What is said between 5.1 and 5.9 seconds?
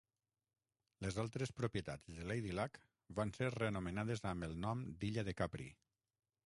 de Capri.